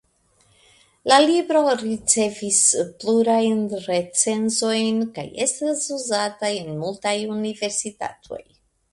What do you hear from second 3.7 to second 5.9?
recenzojn kaj estas